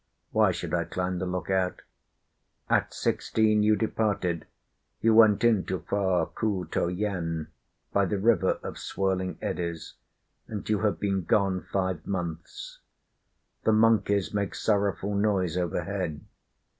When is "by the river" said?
7.93-8.53